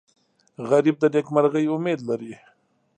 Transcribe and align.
غریب 0.69 0.95
د 0.99 1.03
نیکمرغۍ 1.13 1.65
امید 1.73 1.99
لري 2.09 2.33